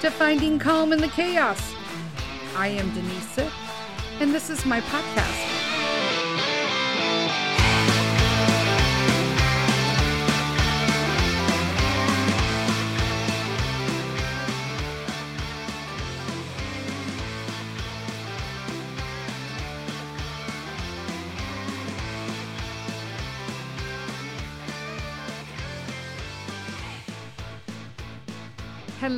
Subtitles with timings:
[0.00, 1.74] to Finding Calm in the Chaos.
[2.56, 3.50] I am Denise
[4.20, 5.57] and this is my podcast.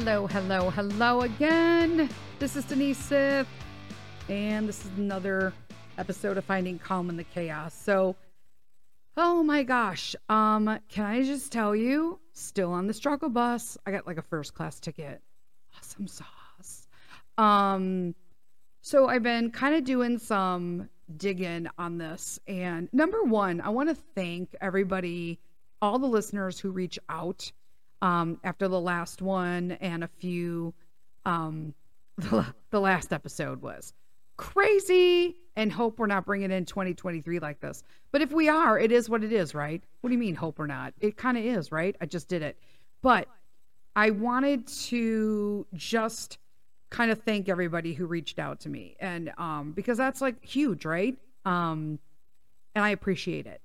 [0.00, 2.08] Hello, hello, hello again.
[2.38, 3.46] This is Denise Sith,
[4.30, 5.52] and this is another
[5.98, 7.74] episode of Finding Calm in the Chaos.
[7.74, 8.16] So,
[9.18, 13.76] oh my gosh, um, can I just tell you, still on the struggle bus.
[13.84, 15.20] I got like a first class ticket.
[15.76, 16.88] Awesome sauce.
[17.36, 18.14] Um,
[18.80, 23.90] so I've been kind of doing some digging on this, and number one, I want
[23.90, 25.40] to thank everybody,
[25.82, 27.52] all the listeners who reach out
[28.02, 30.74] um, after the last one and a few
[31.24, 31.74] um,
[32.18, 33.92] the, the last episode was
[34.36, 37.82] crazy and hope we're not bringing in 2023 like this.
[38.10, 39.82] But if we are it is what it is right?
[40.00, 40.94] What do you mean hope or not?
[41.00, 41.94] It kind of is right?
[42.00, 42.58] I just did it.
[43.02, 43.28] But
[43.96, 46.38] i wanted to just
[46.90, 48.96] kind of thank everybody who reached out to me.
[49.00, 51.16] And um because that's like huge right?
[51.44, 51.98] Um
[52.74, 53.60] and i appreciate it.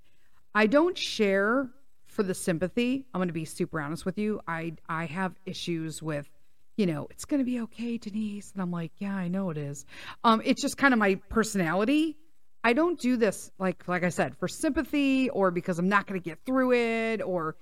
[0.53, 1.69] I don't share
[2.15, 3.05] for the sympathy.
[3.13, 4.41] I'm going to be super honest with you.
[4.47, 6.29] I I have issues with,
[6.77, 9.57] you know, it's going to be okay, Denise, and I'm like, yeah, I know it
[9.57, 9.85] is.
[10.23, 12.17] Um, it's just kind of my personality.
[12.63, 16.19] I don't do this like like I said for sympathy or because I'm not going
[16.19, 17.55] to get through it or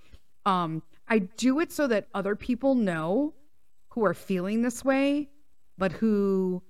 [0.46, 3.34] um I do it so that other people know
[3.90, 5.28] who are feeling this way
[5.78, 6.64] but who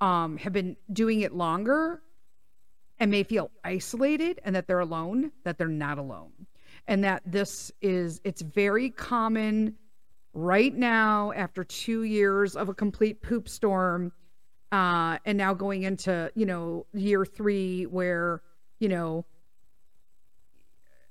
[0.00, 2.00] um have been doing it longer
[3.00, 6.30] and may feel isolated and that they're alone that they're not alone
[6.86, 9.76] and that this is it's very common
[10.32, 14.12] right now after two years of a complete poop storm
[14.72, 18.42] uh, and now going into you know year three where
[18.80, 19.24] you know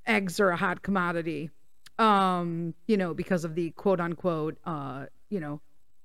[0.06, 1.50] eggs are a hot commodity
[1.98, 5.62] um you know because of the quote unquote uh you know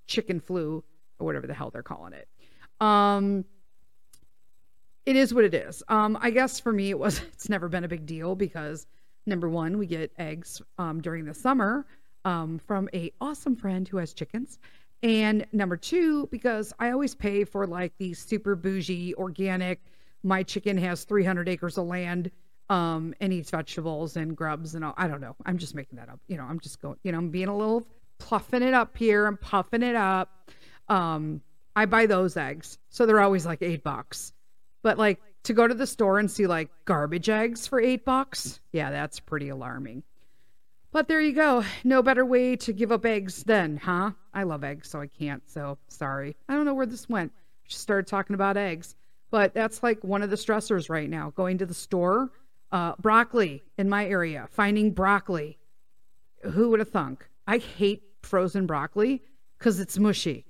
[0.06, 0.84] chicken flu
[1.18, 2.28] or whatever the hell they're calling it.
[2.80, 3.44] Um
[5.04, 5.82] it is what it is.
[5.88, 8.86] Um i guess for me it was it's never been a big deal because
[9.28, 11.86] Number one, we get eggs um, during the summer
[12.24, 14.58] um, from a awesome friend who has chickens.
[15.02, 19.80] And number two, because I always pay for like the super bougie organic.
[20.24, 22.30] My chicken has 300 acres of land
[22.70, 24.94] um, and eats vegetables and grubs and all.
[24.96, 25.36] I don't know.
[25.46, 26.20] I'm just making that up.
[26.26, 26.96] You know, I'm just going.
[27.04, 27.86] You know, I'm being a little
[28.18, 29.26] puffing it up here.
[29.26, 30.50] I'm puffing it up.
[30.88, 31.42] Um,
[31.76, 34.32] I buy those eggs, so they're always like eight bucks.
[34.82, 38.60] But like to go to the store and see like garbage eggs for eight bucks,
[38.72, 40.02] yeah, that's pretty alarming.
[40.90, 41.64] But there you go.
[41.84, 44.12] No better way to give up eggs than, huh?
[44.32, 45.42] I love eggs, so I can't.
[45.48, 46.34] So sorry.
[46.48, 47.32] I don't know where this went.
[47.66, 48.96] Just started talking about eggs.
[49.30, 51.30] But that's like one of the stressors right now.
[51.36, 52.30] Going to the store,
[52.72, 55.58] uh, broccoli in my area, finding broccoli.
[56.42, 57.28] Who would have thunk?
[57.46, 59.22] I hate frozen broccoli
[59.58, 60.46] because it's mushy.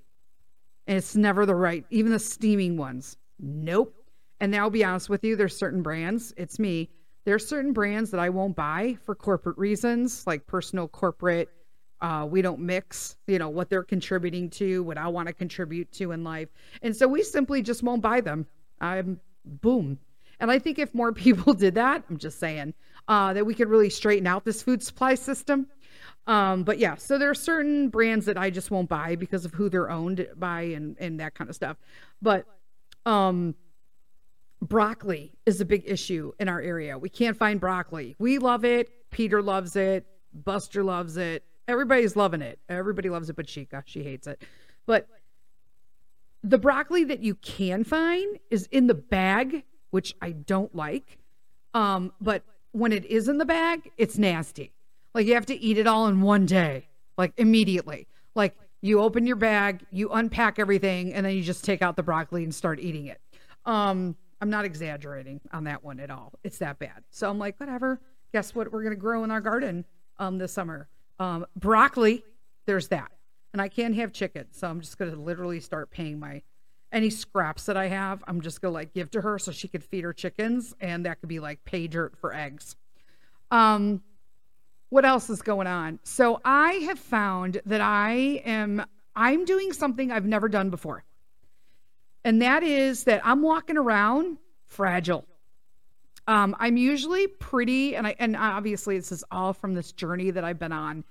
[0.87, 3.16] And it's never the right, even the steaming ones.
[3.41, 3.94] Nope.
[4.41, 6.91] And I'll be honest with you, there's certain brands, it's me,
[7.25, 11.50] there's certain brands that I won't buy for corporate reasons, like personal corporate.
[12.00, 15.91] Uh, we don't mix, you know, what they're contributing to, what I want to contribute
[15.93, 16.48] to in life.
[16.81, 18.47] And so we simply just won't buy them.
[18.81, 19.98] I'm boom.
[20.41, 22.72] And I think if more people did that, I'm just saying,
[23.09, 25.66] uh, that we could really straighten out this food supply system.
[26.27, 29.53] Um, but yeah, so there are certain brands that I just won't buy because of
[29.53, 31.78] who they're owned by and, and that kind of stuff.
[32.21, 32.47] But
[33.06, 33.54] um,
[34.61, 36.99] broccoli is a big issue in our area.
[36.99, 38.17] We can't find broccoli.
[38.19, 39.11] We love it.
[39.11, 40.07] Peter loves it.
[40.33, 41.45] Buster loves it.
[41.67, 42.59] Everybody's loving it.
[42.69, 44.43] Everybody loves it, but Chica, she hates it.
[44.87, 45.07] But
[46.43, 51.19] the broccoli that you can find is in the bag, which I don't like.
[51.75, 54.72] Um, but when it is in the bag, it's nasty.
[55.15, 58.07] Like you have to eat it all in one day, like immediately.
[58.34, 62.03] Like you open your bag, you unpack everything, and then you just take out the
[62.03, 63.21] broccoli and start eating it.
[63.66, 66.33] Um, I'm not exaggerating on that one at all.
[66.45, 67.05] It's that bad.
[67.11, 68.01] So I'm like, whatever.
[68.33, 68.73] Guess what?
[68.73, 69.85] We're going to grow in our garden
[70.19, 70.89] um, this summer.
[71.19, 72.25] Um, broccoli,
[72.67, 73.11] there's that.
[73.53, 74.47] And I can't have chicken.
[74.53, 76.43] So I'm just going to literally start paying my
[76.93, 78.23] any scraps that I have.
[78.27, 80.75] I'm just going to like give to her so she could feed her chickens.
[80.81, 82.77] And that could be like pay dirt for eggs.
[83.51, 84.03] Um,
[84.91, 85.99] what else is going on?
[86.05, 91.05] So I have found that I am I'm doing something I've never done before
[92.24, 95.24] and that is that I'm walking around fragile.
[96.26, 100.44] Um, I'm usually pretty, and I and obviously this is all from this journey that
[100.44, 101.04] I've been on.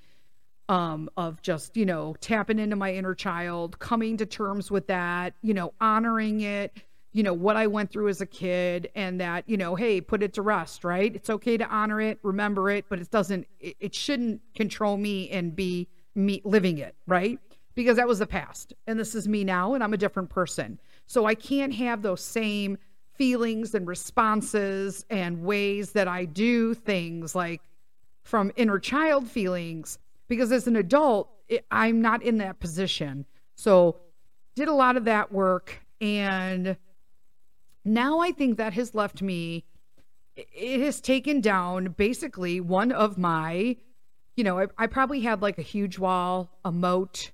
[0.69, 5.33] um, of just, you know, tapping into my inner child, coming to terms with that,
[5.41, 6.75] you know, honoring it,
[7.13, 10.21] you know, what I went through as a kid, and that, you know, hey, put
[10.23, 11.13] it to rest, right?
[11.15, 15.29] It's okay to honor it, remember it, but it doesn't, it, it shouldn't control me
[15.29, 17.39] and be me living it, right?
[17.77, 18.73] Because that was the past.
[18.87, 20.79] And this is me now, and I'm a different person.
[21.05, 22.79] So I can't have those same
[23.13, 27.61] feelings and responses and ways that I do things like
[28.23, 33.27] from inner child feelings because as an adult, it, I'm not in that position.
[33.55, 33.97] So,
[34.55, 35.79] did a lot of that work.
[36.01, 36.77] And
[37.85, 39.65] now I think that has left me,
[40.35, 43.77] it has taken down basically one of my,
[44.35, 47.29] you know, I, I probably had like a huge wall, a moat,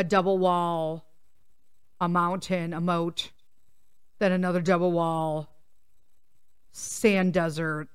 [0.00, 1.04] a double wall,
[2.00, 3.30] a mountain, a moat,
[4.18, 5.54] then another double wall,
[6.72, 7.88] sand desert,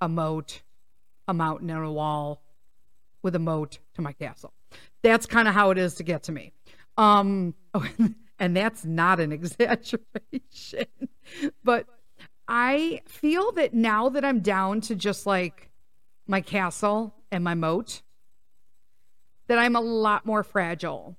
[0.00, 0.62] a moat,
[1.26, 2.42] a mountain and a wall
[3.22, 4.52] with a moat to my castle.
[5.02, 6.52] That's kind of how it is to get to me.
[6.96, 7.54] Um,
[8.38, 10.86] and that's not an exaggeration.
[11.64, 11.86] but
[12.46, 15.70] I feel that now that I'm down to just like
[16.28, 18.02] my castle and my moat,
[19.48, 21.16] that I'm a lot more fragile.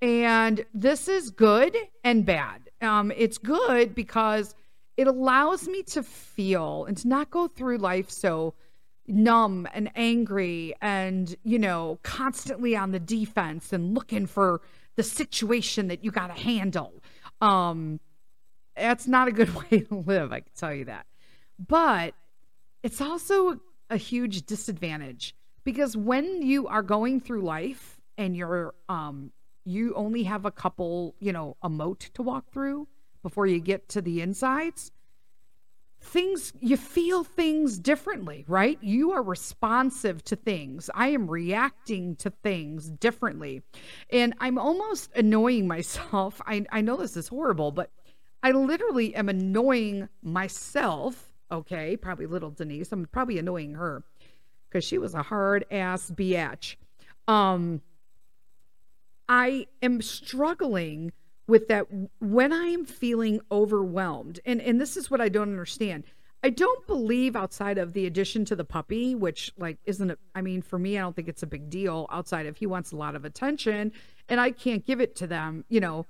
[0.00, 2.70] And this is good and bad.
[2.80, 4.54] Um, it's good because
[4.96, 8.54] it allows me to feel and to not go through life so
[9.06, 14.60] numb and angry and, you know, constantly on the defense and looking for
[14.96, 16.92] the situation that you got to handle.
[17.40, 18.00] Um,
[18.76, 21.06] that's not a good way to live, I can tell you that.
[21.58, 22.14] But
[22.82, 23.60] it's also
[23.90, 25.34] a huge disadvantage
[25.68, 29.30] because when you are going through life and you're um
[29.66, 32.88] you only have a couple, you know, a moat to walk through
[33.22, 34.92] before you get to the insides,
[36.00, 38.78] things you feel things differently right?
[38.80, 40.88] You are responsive to things.
[40.94, 43.60] I am reacting to things differently.
[44.08, 46.40] And i'm almost annoying myself.
[46.46, 47.90] I, I know this is horrible but
[48.42, 51.96] i literally am annoying myself okay?
[51.96, 52.92] Probably little denise.
[52.92, 54.02] I'm probably annoying her
[54.68, 56.76] because she was a hard ass biatch
[57.26, 57.80] um
[59.28, 61.12] i am struggling
[61.48, 61.86] with that
[62.20, 66.04] when I am feeling overwhelmed, and, and this is what I don't understand.
[66.44, 70.18] I don't believe outside of the addition to the puppy, which like isn't it?
[70.36, 72.92] I mean, for me, I don't think it's a big deal outside of he wants
[72.92, 73.90] a lot of attention
[74.28, 76.06] and I can't give it to them, you know,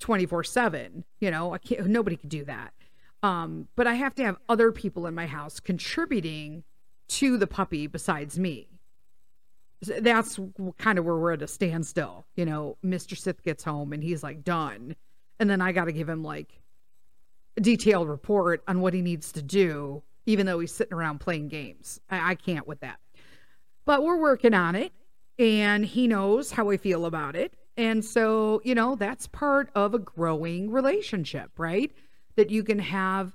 [0.00, 2.74] 24 seven, you know, I can't, nobody could do that.
[3.22, 6.62] Um, but I have to have other people in my house contributing
[7.08, 8.68] to the puppy besides me
[9.80, 10.38] that's
[10.78, 12.26] kind of where we're at a standstill.
[12.34, 13.16] You know, Mr.
[13.16, 14.96] Sith gets home and he's like done.
[15.38, 16.60] And then I got to give him like
[17.56, 21.48] a detailed report on what he needs to do, even though he's sitting around playing
[21.48, 22.00] games.
[22.10, 22.98] I, I can't with that.
[23.84, 24.92] But we're working on it
[25.38, 27.54] and he knows how I feel about it.
[27.76, 31.92] And so, you know, that's part of a growing relationship, right?
[32.34, 33.32] That you can have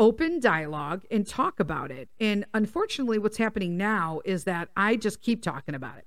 [0.00, 2.08] open dialogue and talk about it.
[2.18, 6.06] And unfortunately, what's happening now is that I just keep talking about it.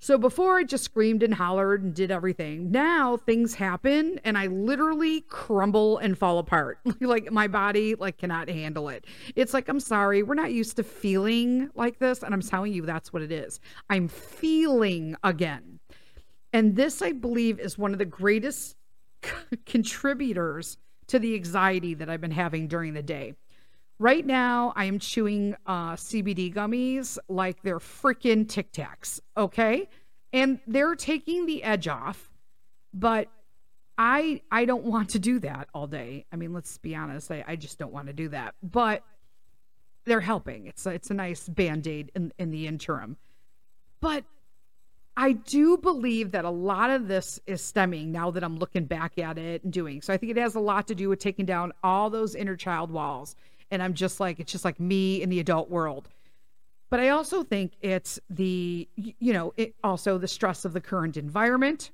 [0.00, 4.46] So before I just screamed and hollered and did everything, now things happen and I
[4.46, 6.78] literally crumble and fall apart.
[7.00, 9.06] like my body like cannot handle it.
[9.36, 12.86] It's like I'm sorry, we're not used to feeling like this and I'm telling you
[12.86, 13.60] that's what it is.
[13.90, 15.80] I'm feeling again.
[16.52, 18.76] And this I believe is one of the greatest
[19.66, 23.34] contributors to the anxiety that I've been having during the day.
[23.98, 29.88] Right now, I am chewing uh, CBD gummies like they're freaking Tic Tacs, okay?
[30.32, 32.30] And they're taking the edge off,
[32.94, 33.28] but
[33.96, 36.26] I I don't want to do that all day.
[36.32, 38.54] I mean, let's be honest, I, I just don't want to do that.
[38.62, 39.02] But
[40.04, 40.66] they're helping.
[40.66, 43.16] It's a, it's a nice band aid in, in the interim.
[44.00, 44.24] But
[45.20, 49.18] I do believe that a lot of this is stemming now that I'm looking back
[49.18, 50.00] at it and doing.
[50.00, 52.54] So I think it has a lot to do with taking down all those inner
[52.54, 53.34] child walls.
[53.72, 56.08] And I'm just like, it's just like me in the adult world.
[56.88, 61.16] But I also think it's the, you know, it also the stress of the current
[61.16, 61.90] environment,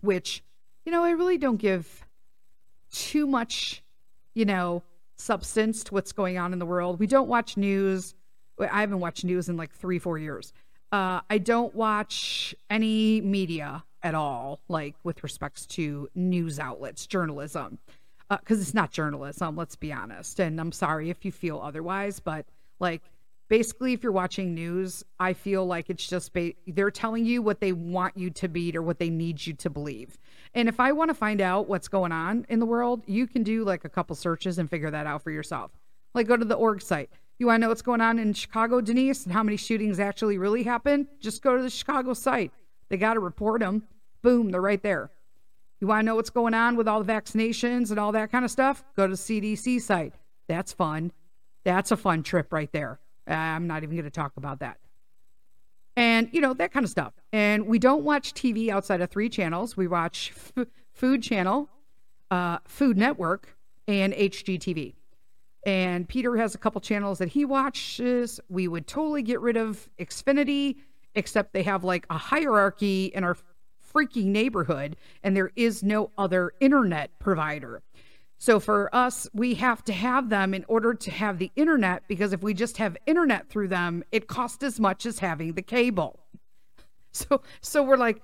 [0.00, 0.42] which,
[0.86, 2.06] you know, I really don't give
[2.90, 3.82] too much,
[4.32, 4.82] you know,
[5.16, 6.98] substance to what's going on in the world.
[6.98, 8.14] We don't watch news.
[8.58, 10.54] I haven't watched news in like three, four years.
[10.94, 17.80] Uh, I don't watch any media at all, like with respects to news outlets, journalism,
[18.30, 20.38] because uh, it's not journalism, let's be honest.
[20.38, 22.46] And I'm sorry if you feel otherwise, but
[22.78, 23.02] like
[23.48, 27.58] basically, if you're watching news, I feel like it's just ba- they're telling you what
[27.58, 30.16] they want you to be or what they need you to believe.
[30.54, 33.42] And if I want to find out what's going on in the world, you can
[33.42, 35.72] do like a couple searches and figure that out for yourself.
[36.14, 37.10] Like go to the org site.
[37.44, 40.38] You want to know what's going on in Chicago, Denise, and how many shootings actually
[40.38, 41.08] really happened?
[41.20, 42.52] Just go to the Chicago site.
[42.88, 43.86] They got to report them.
[44.22, 45.10] Boom, they're right there.
[45.78, 48.46] You want to know what's going on with all the vaccinations and all that kind
[48.46, 48.82] of stuff?
[48.96, 50.14] Go to the CDC site.
[50.48, 51.12] That's fun.
[51.64, 52.98] That's a fun trip right there.
[53.26, 54.78] I'm not even going to talk about that.
[55.98, 57.12] And, you know, that kind of stuff.
[57.30, 59.76] And we don't watch TV outside of three channels.
[59.76, 61.68] We watch F- Food Channel,
[62.30, 63.54] uh, Food Network,
[63.86, 64.94] and HGTV.
[65.66, 68.40] And Peter has a couple channels that he watches.
[68.48, 70.76] We would totally get rid of Xfinity,
[71.14, 73.36] except they have like a hierarchy in our
[73.80, 77.82] freaky neighborhood, and there is no other internet provider.
[78.38, 82.32] So for us, we have to have them in order to have the internet because
[82.32, 86.20] if we just have internet through them, it costs as much as having the cable.
[87.16, 88.20] So so we're like,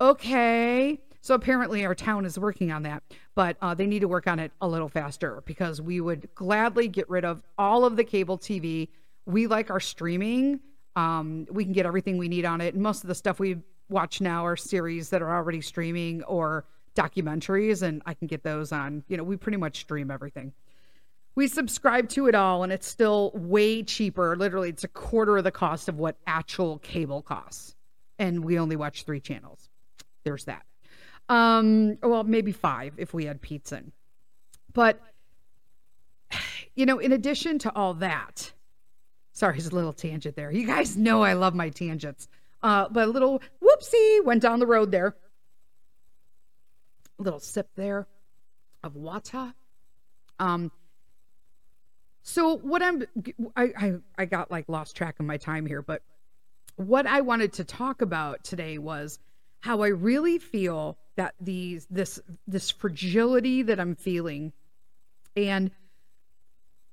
[0.00, 1.00] okay.
[1.22, 3.02] So apparently our town is working on that,
[3.34, 6.88] but uh, they need to work on it a little faster because we would gladly
[6.88, 8.88] get rid of all of the cable TV.
[9.26, 10.60] We like our streaming.
[10.96, 13.58] Um, we can get everything we need on it, and most of the stuff we
[13.90, 16.64] watch now are series that are already streaming or
[16.96, 19.04] documentaries, and I can get those on.
[19.08, 20.52] You know, we pretty much stream everything.
[21.34, 24.36] We subscribe to it all, and it's still way cheaper.
[24.36, 27.76] Literally, it's a quarter of the cost of what actual cable costs.
[28.18, 29.70] And we only watch three channels.
[30.24, 30.64] There's that.
[31.30, 33.82] Um, well, maybe five if we had pizza.
[34.74, 35.00] But,
[36.74, 38.52] you know, in addition to all that,
[39.32, 40.50] sorry, it's a little tangent there.
[40.50, 42.28] You guys know I love my tangents.
[42.62, 45.14] Uh, but a little whoopsie went down the road there
[47.18, 48.06] A little sip there
[48.82, 49.54] of wata.
[50.38, 50.72] Um,
[52.22, 53.04] so what I'm,
[53.56, 56.02] I, I, I got like lost track of my time here, but
[56.76, 59.18] what I wanted to talk about today was
[59.60, 64.54] how I really feel that these, this, this fragility that I'm feeling
[65.36, 65.70] and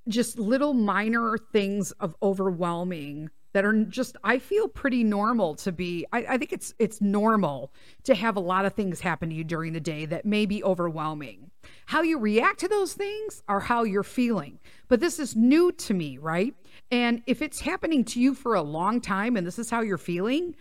[0.09, 6.05] just little minor things of overwhelming that are just I feel pretty normal to be
[6.11, 7.71] I, I, think it's it's normal
[8.03, 10.61] to have a lot of things happen to you during the day that may be
[10.61, 11.49] overwhelming.
[11.85, 14.59] How you react to those things are how you're feeling.
[14.89, 16.53] But this is new to me, right?
[16.91, 19.97] And if it's happening to you for a long time and this is how you're
[19.97, 20.53] feeling,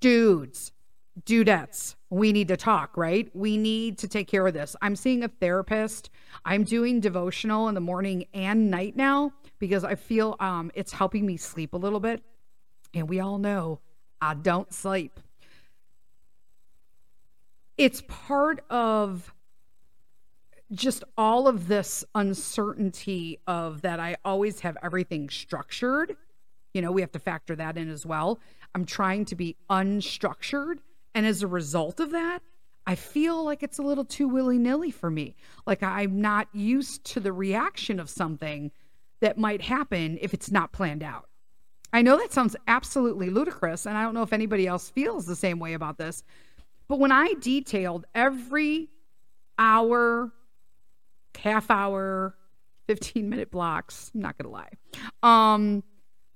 [0.00, 0.70] dudes,
[1.24, 3.30] dudettes, we need to talk, right?
[3.34, 4.76] We need to take care of this.
[4.82, 6.10] I'm seeing a therapist.
[6.44, 11.24] I'm doing devotional in the morning and night now because I feel um, it's helping
[11.26, 12.22] me sleep a little bit.
[12.94, 13.80] And we all know
[14.20, 15.20] I don't sleep.
[17.76, 19.32] It's part of
[20.72, 26.16] just all of this uncertainty of that I always have everything structured.
[26.74, 28.40] You know, we have to factor that in as well.
[28.74, 30.78] I'm trying to be unstructured.
[31.16, 32.40] And as a result of that,
[32.86, 35.34] I feel like it's a little too willy nilly for me.
[35.66, 38.70] Like I'm not used to the reaction of something
[39.22, 41.30] that might happen if it's not planned out.
[41.90, 45.34] I know that sounds absolutely ludicrous, and I don't know if anybody else feels the
[45.34, 46.22] same way about this,
[46.86, 48.90] but when I detailed every
[49.58, 50.30] hour,
[51.38, 52.36] half hour,
[52.88, 54.72] 15 minute blocks, I'm not going to lie.
[55.22, 55.82] Um,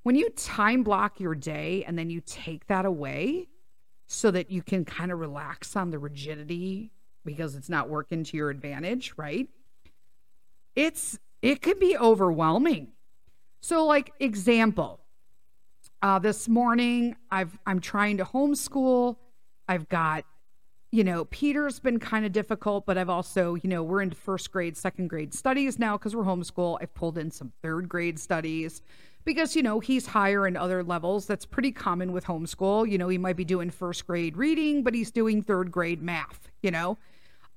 [0.04, 3.49] when you time block your day and then you take that away
[4.12, 6.90] so that you can kind of relax on the rigidity
[7.24, 9.48] because it's not working to your advantage, right?
[10.74, 12.88] It's it can be overwhelming.
[13.60, 14.98] So, like example,
[16.02, 19.14] uh, this morning I've I'm trying to homeschool.
[19.68, 20.24] I've got,
[20.90, 24.50] you know, Peter's been kind of difficult, but I've also, you know, we're into first
[24.50, 26.78] grade, second grade studies now because we're homeschool.
[26.82, 28.82] I've pulled in some third grade studies
[29.24, 33.08] because you know he's higher in other levels that's pretty common with homeschool you know
[33.08, 36.98] he might be doing first grade reading but he's doing third grade math you know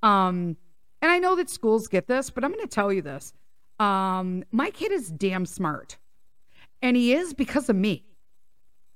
[0.02, 0.58] um
[1.02, 3.34] and i know that schools get this but i'm going to tell you this
[3.80, 5.98] um, my kid is damn smart.
[6.82, 8.06] And he is because of me.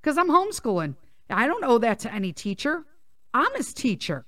[0.01, 0.95] Because I'm homeschooling.
[1.29, 2.85] I don't owe that to any teacher.
[3.33, 4.25] I'm his teacher.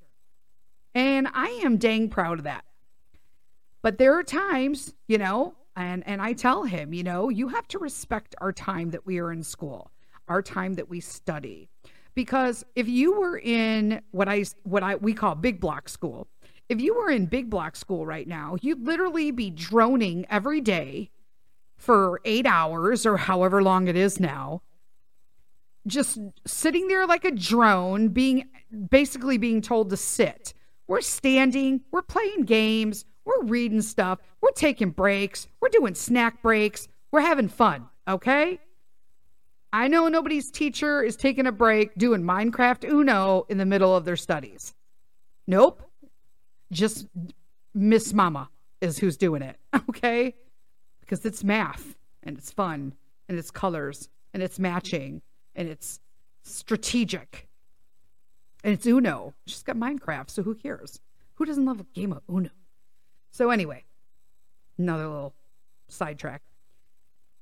[0.96, 2.66] And I am dang proud of that.
[3.82, 7.68] But there are times, you know, and and I tell him, you know, you have
[7.70, 9.92] to respect our time that we are in school,
[10.28, 11.70] our time that we study.
[12.16, 16.28] Because if you were in what I what I we call big block school,
[16.68, 21.12] if you were in big block school right now, you'd literally be droning every day
[21.78, 24.62] for eight hours or however long it is now,
[25.88, 28.50] just sitting there like a drone, being
[28.90, 30.54] basically being told to sit.
[30.88, 36.88] We're standing, we're playing games, we're reading stuff, we're taking breaks, we're doing snack breaks,
[37.12, 38.60] we're having fun, okay?
[39.72, 44.04] I know nobody's teacher is taking a break doing Minecraft Uno in the middle of
[44.06, 44.74] their studies.
[45.48, 45.84] Nope
[46.72, 47.08] just
[47.74, 48.50] Miss Mama
[48.82, 49.58] is who's doing it,
[49.90, 50.36] okay?
[51.02, 51.96] Because it's math.
[52.24, 52.94] and it's fun
[53.28, 55.22] and it's colors and it's matching
[55.56, 56.00] and it's
[56.44, 57.48] strategic
[58.64, 59.34] and it's Uno.
[59.48, 61.00] She's got Minecraft, so who cares?
[61.36, 62.50] Who doesn't love a game of Uno?
[63.32, 63.84] So, anyway,
[64.78, 65.34] another little
[65.88, 66.42] sidetrack.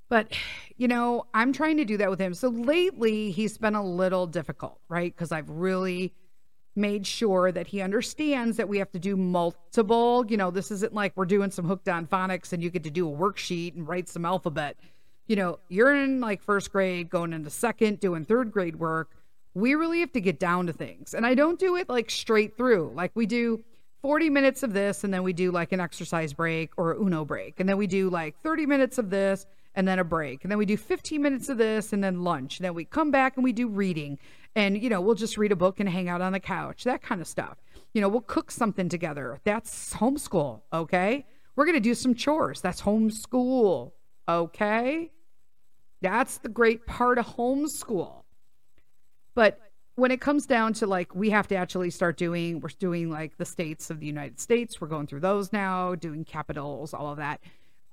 [0.09, 0.31] But,
[0.77, 2.33] you know, I'm trying to do that with him.
[2.33, 5.13] So lately, he's been a little difficult, right?
[5.13, 6.13] Because I've really
[6.77, 10.25] made sure that he understands that we have to do multiple.
[10.29, 12.91] You know, this isn't like we're doing some hooked on phonics and you get to
[12.91, 14.77] do a worksheet and write some alphabet.
[15.25, 19.09] You know, you're in like first grade, going into second, doing third grade work.
[19.55, 21.13] We really have to get down to things.
[21.15, 22.93] And I don't do it like straight through.
[22.95, 23.63] Like we do
[24.01, 27.25] 40 minutes of this and then we do like an exercise break or a Uno
[27.25, 27.59] break.
[27.59, 30.43] And then we do like 30 minutes of this and then a break.
[30.43, 32.57] And then we do 15 minutes of this and then lunch.
[32.57, 34.17] And then we come back and we do reading.
[34.55, 37.01] And, you know, we'll just read a book and hang out on the couch, that
[37.01, 37.57] kind of stuff.
[37.93, 39.39] You know, we'll cook something together.
[39.43, 41.25] That's homeschool, okay?
[41.55, 42.61] We're going to do some chores.
[42.61, 43.91] That's homeschool,
[44.27, 45.11] okay?
[46.01, 48.23] That's the great part of homeschool.
[49.35, 49.59] But
[49.97, 53.35] when it comes down to like we have to actually start doing we're doing like
[53.37, 54.79] the states of the united states.
[54.79, 57.41] We're going through those now doing capitals all of that.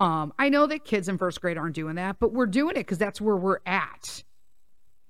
[0.00, 2.80] Um i know that kids in first grade aren't doing that but we're doing it
[2.80, 4.22] because that's where we're at.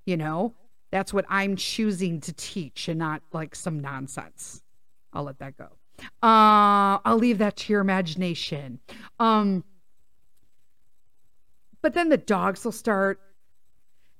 [0.05, 0.55] You know?
[0.91, 4.63] That's what i'm choosing to teach and not like some nonsense.
[5.11, 5.67] I'll let that go.
[6.23, 8.79] Uh i'll leave that to your imagination.
[9.19, 9.65] Um
[11.81, 13.19] but then the dogs will start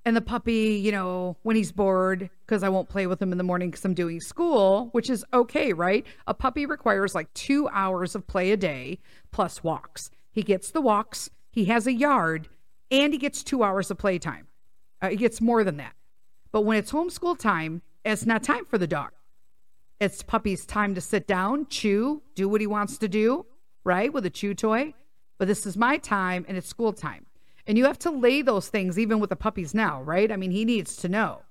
[0.05, 3.39] and the puppy, you know, when he's bored, because I won't play with him in
[3.39, 6.05] the morning because I'm doing school, which is okay, right?
[6.27, 8.99] A puppy requires like two hours of play a day
[9.31, 10.11] plus walks.
[10.31, 12.47] He gets the walks, he has a yard,
[12.91, 14.47] and he gets two hours of playtime.
[15.01, 15.93] Uh, he gets more than that.
[16.51, 19.11] But when it's homeschool time, it's not time for the dog.
[19.99, 23.45] It's puppy's time to sit down, chew, do what he wants to do,
[23.83, 24.13] right?
[24.13, 24.93] With a chew toy.
[25.37, 27.24] But this is my time and it's school time.
[27.67, 30.31] And you have to lay those things even with the puppies now, right?
[30.31, 31.41] I mean, he needs to know.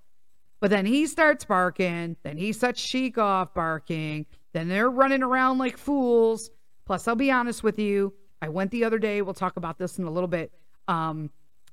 [0.60, 5.58] But then he starts barking, then he sets Sheik off barking, then they're running around
[5.58, 6.50] like fools.
[6.86, 9.98] Plus, I'll be honest with you, I went the other day, we'll talk about this
[9.98, 10.52] in a little bit.
[10.88, 11.30] Um,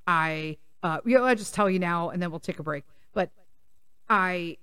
[0.07, 2.83] I uh you know, I'll just tell you now and then we'll take a break.
[3.13, 3.29] But
[4.09, 4.57] I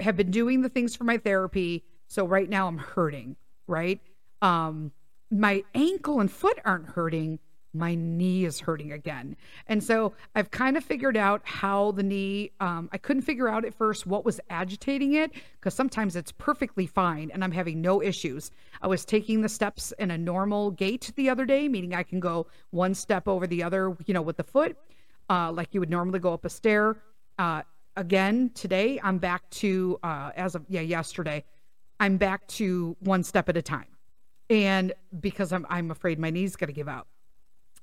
[0.00, 1.84] have been doing the things for my therapy.
[2.08, 4.00] So right now I'm hurting, right?
[4.42, 4.92] Um,
[5.30, 7.38] my ankle and foot aren't hurting,
[7.72, 9.36] my knee is hurting again.
[9.66, 13.64] And so I've kind of figured out how the knee, um, I couldn't figure out
[13.64, 18.02] at first what was agitating it because sometimes it's perfectly fine and I'm having no
[18.02, 18.50] issues.
[18.82, 22.20] I was taking the steps in a normal gait the other day, meaning I can
[22.20, 24.76] go one step over the other, you know, with the foot,
[25.28, 26.96] uh, like you would normally go up a stair.
[27.38, 27.62] Uh,
[27.96, 31.44] again, today I'm back to, uh, as of, yeah, yesterday,
[32.00, 33.86] I'm back to one step at a time.
[34.48, 37.06] And because I'm, I'm afraid my knee's going to give out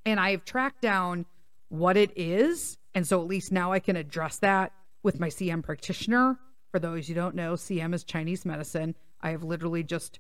[0.08, 1.26] and I've tracked down
[1.68, 2.78] what it is.
[2.96, 4.72] And so at least now I can address that
[5.04, 6.40] with my CM practitioner.
[6.72, 8.96] For those you don't know, CM is Chinese medicine.
[9.22, 10.20] I have literally just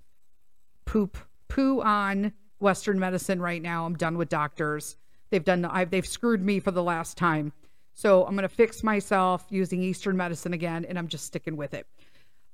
[0.83, 3.85] poop poo on Western medicine right now.
[3.85, 4.97] I'm done with doctors.
[5.29, 7.53] They've done I've they've screwed me for the last time.
[7.93, 11.87] So I'm gonna fix myself using Eastern medicine again, and I'm just sticking with it.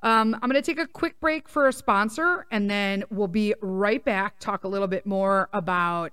[0.03, 3.55] Um, I'm going to take a quick break for a sponsor, and then we'll be
[3.61, 4.37] right back.
[4.37, 6.11] Talk a little bit more about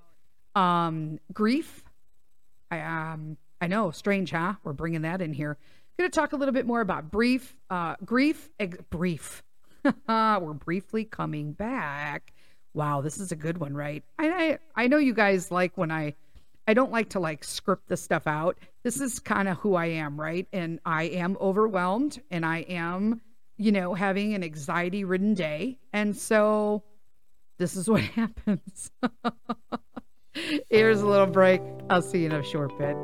[0.55, 1.85] um, grief.
[2.71, 4.55] I um, I know, strange, huh?
[4.65, 5.59] We're bringing that in here.
[5.99, 9.43] Going to talk a little bit more about brief, uh, grief, ex- brief.
[10.09, 12.33] We're briefly coming back.
[12.73, 14.03] Wow, this is a good one, right?
[14.19, 16.15] I, I I know you guys like when I
[16.67, 18.57] I don't like to like script the stuff out.
[18.83, 20.47] This is kind of who I am, right?
[20.53, 23.21] And I am overwhelmed and I am,
[23.57, 25.79] you know, having an anxiety ridden day.
[25.93, 26.85] And so
[27.59, 28.91] this is what happens.
[30.71, 31.61] Here's a little break.
[31.89, 32.97] I'll see you in a short bit.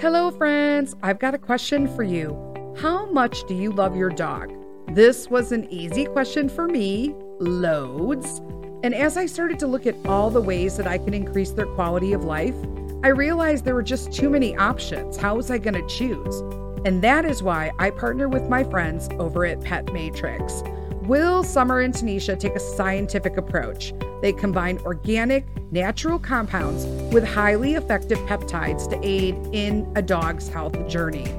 [0.00, 0.94] Hello, friends.
[1.02, 2.36] I've got a question for you.
[2.76, 4.52] How much do you love your dog?
[4.88, 8.40] This was an easy question for me, loads.
[8.82, 11.66] And as I started to look at all the ways that I can increase their
[11.66, 12.56] quality of life,
[13.02, 15.16] I realized there were just too many options.
[15.16, 16.40] How was I going to choose?
[16.84, 20.62] And that is why I partner with my friends over at Pet Matrix.
[21.06, 23.92] Will Summer and Tanisha take a scientific approach?
[24.22, 30.88] They combine organic, natural compounds with highly effective peptides to aid in a dog's health
[30.88, 31.30] journey.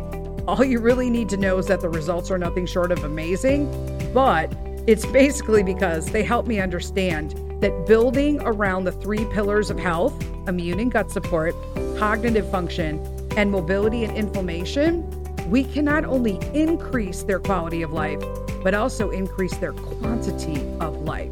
[0.47, 3.65] All you really need to know is that the results are nothing short of amazing,
[4.13, 4.54] but
[4.86, 10.13] it's basically because they help me understand that building around the three pillars of health
[10.47, 11.56] immune and gut support,
[11.97, 13.04] cognitive function,
[13.36, 15.10] and mobility and inflammation
[15.49, 18.21] we can not only increase their quality of life,
[18.65, 21.32] but also increase their quantity of life.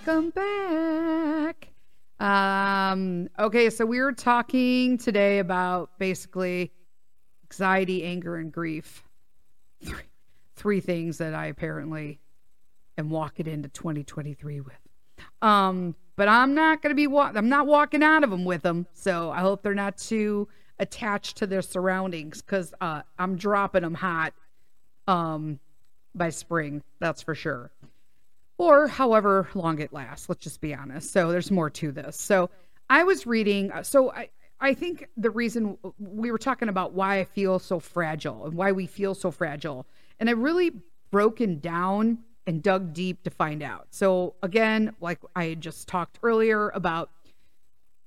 [0.07, 1.69] Welcome back.
[2.21, 6.73] Um, okay, so we were talking today about basically
[7.45, 9.03] anxiety, anger, and grief.
[9.85, 10.03] Three,
[10.57, 12.21] three things that I apparently
[12.97, 14.75] am walking into 2023 with.
[15.43, 18.87] Um, but I'm not gonna be wa- I'm not walking out of them with them.
[18.93, 23.95] So I hope they're not too attached to their surroundings because uh, I'm dropping them
[23.95, 24.33] hot
[25.07, 25.59] um,
[26.15, 26.83] by spring.
[27.01, 27.71] That's for sure
[28.59, 30.29] or however long it lasts.
[30.29, 31.13] Let's just be honest.
[31.13, 32.21] So there's more to this.
[32.21, 32.51] So
[32.91, 33.73] I was reading.
[33.73, 34.29] uh, So I,
[34.61, 38.73] I think the reason we were talking about why I feel so fragile and why
[38.73, 39.87] we feel so fragile,
[40.19, 40.73] and I really
[41.11, 43.87] broken down and dug deep to find out.
[43.91, 47.11] So again, like I just talked earlier about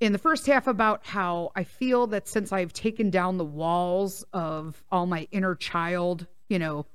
[0.01, 4.25] in the first half about how I feel that since I've taken down the walls
[4.33, 6.85] of all my inner child, you know,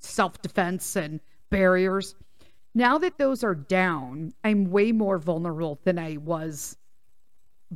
[0.00, 2.16] self defense and barriers,
[2.74, 6.76] now that those are down, I'm way more vulnerable than I was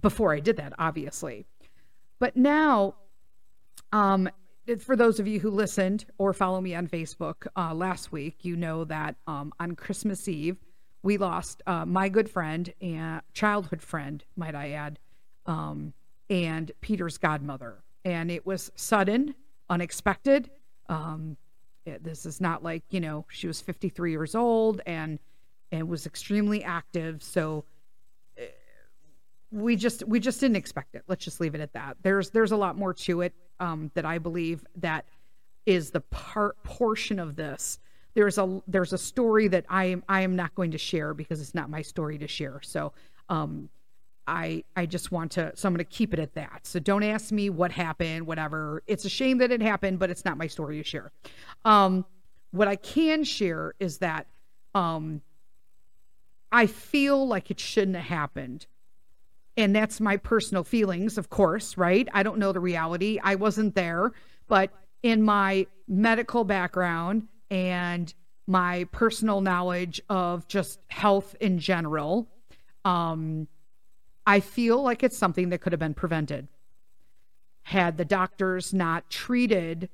[0.00, 1.46] before I did that, obviously.
[2.18, 2.94] But now,
[3.92, 4.28] um,
[4.78, 8.56] for those of you who listened or follow me on Facebook uh, last week, you
[8.56, 10.56] know that um, on Christmas Eve,
[11.02, 14.98] we lost uh, my good friend and childhood friend, might I add,
[15.46, 15.92] um,
[16.30, 17.82] and Peter's godmother.
[18.04, 19.34] And it was sudden,
[19.68, 20.50] unexpected.
[20.88, 21.36] Um,
[21.84, 25.18] this is not like you know she was 53 years old and
[25.72, 27.22] and was extremely active.
[27.22, 27.64] So
[28.38, 28.46] eh,
[29.50, 31.02] we just we just didn't expect it.
[31.08, 31.96] Let's just leave it at that.
[32.02, 35.06] There's there's a lot more to it um, that I believe that
[35.66, 37.78] is the part portion of this.
[38.14, 41.40] There's a there's a story that I am I am not going to share because
[41.40, 42.60] it's not my story to share.
[42.62, 42.92] So
[43.28, 43.68] um,
[44.26, 46.60] I I just want to so I'm going to keep it at that.
[46.66, 48.82] So don't ask me what happened, whatever.
[48.86, 51.12] It's a shame that it happened, but it's not my story to share.
[51.64, 52.04] Um,
[52.50, 54.26] what I can share is that
[54.74, 55.20] um,
[56.52, 58.66] I feel like it shouldn't have happened.
[59.56, 62.08] And that's my personal feelings, of course, right?
[62.12, 63.20] I don't know the reality.
[63.22, 64.12] I wasn't there,
[64.48, 64.70] but
[65.02, 68.12] in my medical background and
[68.46, 72.28] my personal knowledge of just health in general,
[72.84, 73.48] um,
[74.26, 76.48] I feel like it's something that could have been prevented.
[77.62, 79.88] Had the doctors not treated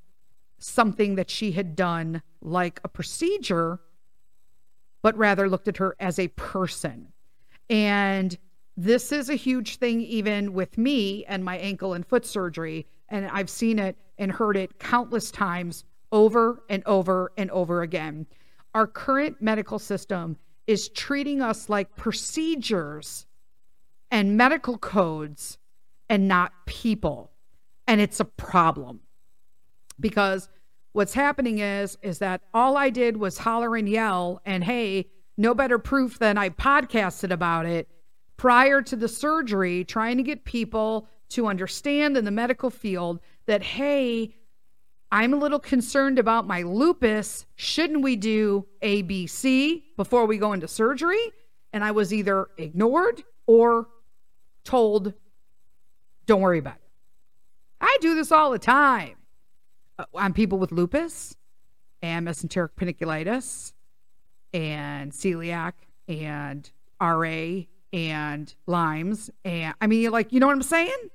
[0.59, 3.81] something that she had done like a procedure,
[5.03, 7.13] but rather looked at her as a person.
[7.69, 8.37] And
[8.77, 12.87] this is a huge thing, even with me and my ankle and foot surgery.
[13.09, 18.27] And I've seen it and heard it countless times over and over and over again.
[18.75, 23.27] Our current medical system is treating us like procedures
[24.11, 25.59] and medical codes
[26.09, 27.31] and not people.
[27.87, 29.01] And it's a problem
[29.99, 30.49] because
[30.93, 35.55] what's happening is is that all I did was holler and yell and hey, no
[35.55, 37.89] better proof than I podcasted about it
[38.37, 43.63] prior to the surgery trying to get people to understand in the medical field that
[43.63, 44.35] hey,
[45.13, 47.47] I'm a little concerned about my lupus.
[47.57, 51.33] Shouldn't we do ABC before we go into surgery?
[51.73, 53.89] And I was either ignored or
[54.65, 55.15] told,
[56.27, 56.91] don't worry about it.
[57.81, 59.17] I do this all the time
[59.99, 61.37] uh, on people with lupus
[62.03, 63.73] and mesenteric panniculitis
[64.53, 65.73] and celiac
[66.09, 66.71] and
[67.01, 69.31] RA and Lyme's.
[69.45, 71.11] And I mean, like, you know what I'm saying?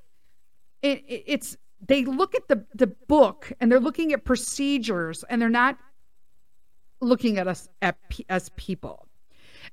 [0.81, 5.41] It, it, it's they look at the the book and they're looking at procedures and
[5.41, 5.77] they're not
[7.01, 7.97] looking at us at,
[8.29, 9.08] as people.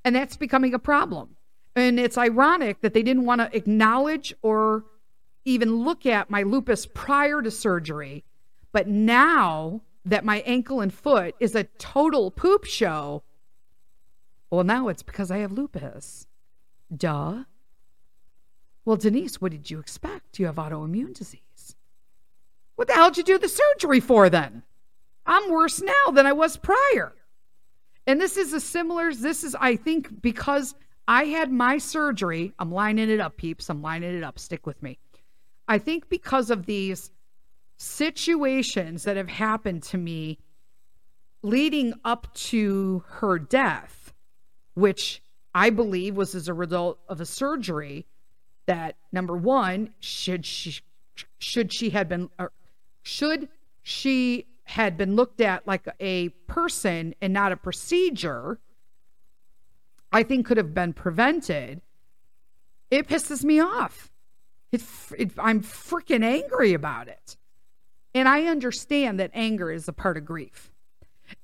[0.04, 1.36] And that's becoming a problem.
[1.74, 4.84] And it's ironic that they didn't want to acknowledge or
[5.44, 8.24] even look at my lupus prior to surgery.
[8.72, 13.22] But now that my ankle and foot is a total poop show,
[14.50, 16.26] well, now it's because I have lupus.
[16.94, 17.44] Duh.
[18.84, 20.38] Well, Denise, what did you expect?
[20.38, 21.76] You have autoimmune disease.
[22.76, 24.62] What the hell did you do the surgery for then?
[25.24, 27.14] I'm worse now than I was prior.
[28.06, 30.74] And this is a similar, this is, I think, because
[31.08, 32.52] I had my surgery.
[32.58, 33.68] I'm lining it up, peeps.
[33.68, 34.38] I'm lining it up.
[34.38, 34.98] Stick with me.
[35.68, 37.10] I think because of these
[37.78, 40.38] situations that have happened to me
[41.42, 44.12] leading up to her death,
[44.74, 45.22] which
[45.54, 48.06] I believe was as a result of a surgery
[48.66, 50.80] that number one, should she
[51.38, 52.30] should she had been
[53.02, 53.48] should
[53.82, 58.60] she had been looked at like a person and not a procedure,
[60.12, 61.80] I think could have been prevented.
[62.90, 64.10] It pisses me off.
[64.70, 64.82] It,
[65.18, 67.36] it, I'm freaking angry about it.
[68.14, 70.72] And I understand that anger is a part of grief.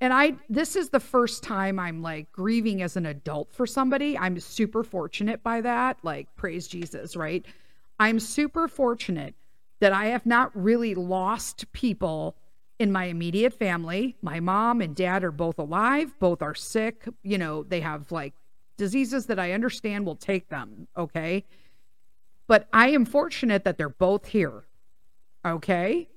[0.01, 4.19] And I this is the first time I'm like grieving as an adult for somebody.
[4.19, 5.99] I'm super fortunate by that.
[6.03, 7.45] Like praise Jesus, right?
[7.99, 9.35] I'm super fortunate
[9.81, 12.37] that I have not really lost people
[12.79, 14.17] in my immediate family.
[14.23, 17.09] My mom and dad are both alive, both are sick.
[17.23, 18.35] You know, they have like
[18.79, 20.89] diseases that I understand will take them.
[20.97, 21.45] Okay.
[22.47, 24.65] But I am fortunate that they're both here.
[25.45, 26.09] Okay.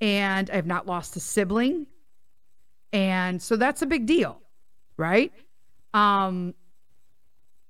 [0.00, 1.86] And I've not lost a sibling.
[2.94, 4.40] And so that's a big deal.
[4.96, 5.32] Right.
[5.92, 6.54] Um,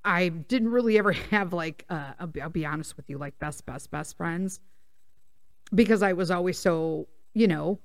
[0.05, 3.37] I didn't really ever have like, uh, I'll, be, I'll be honest with you, like
[3.41, 4.61] best, best, best friends
[5.75, 7.81] because I was always so, you know,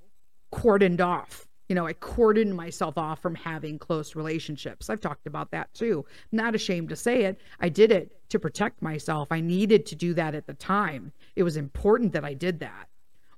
[0.54, 1.48] cordoned off.
[1.70, 4.90] You know, I cordoned myself off from having close relationships.
[4.90, 6.04] I've talked about that too.
[6.32, 7.40] I'm not ashamed to say it.
[7.60, 9.28] I did it to protect myself.
[9.32, 11.12] I needed to do that at the time.
[11.36, 12.90] It was important that I did that,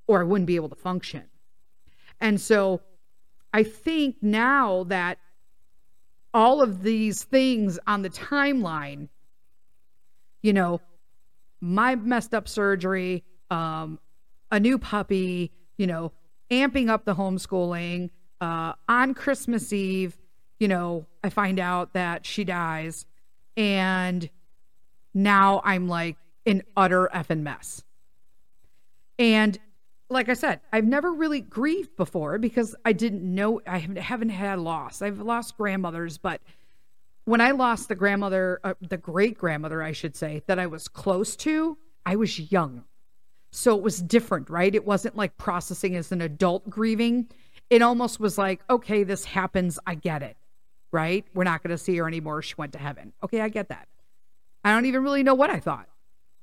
[0.08, 1.24] or I wouldn't be able to function.
[2.22, 2.82] And so
[3.54, 5.17] I think now that
[6.34, 9.10] all of these things on the timeline,
[10.41, 10.80] you know,
[11.60, 14.00] my messed up surgery, um,
[14.50, 16.13] a new puppy, you know,
[16.50, 18.10] amping up the homeschooling.
[18.41, 20.17] Uh, on Christmas Eve,
[20.60, 23.06] you know, I find out that she dies.
[23.56, 24.30] And
[25.13, 27.84] now I'm like an utter effing mess.
[29.19, 29.60] And
[30.10, 34.60] like I said, I've never really grieved before because I didn't know, I haven't had
[34.60, 35.01] loss.
[35.01, 36.41] I've lost grandmothers, but
[37.25, 40.88] when I lost the grandmother, uh, the great grandmother, I should say, that I was
[40.88, 42.84] close to, I was young.
[43.51, 44.73] So it was different, right?
[44.73, 47.30] It wasn't like processing as an adult grieving.
[47.71, 49.79] It almost was like, okay, this happens.
[49.88, 50.36] I get it,
[50.91, 51.25] right?
[51.34, 52.41] We're not going to see her anymore.
[52.41, 53.13] She went to heaven.
[53.23, 53.88] Okay, I get that.
[54.65, 55.88] I don't even really know what I thought.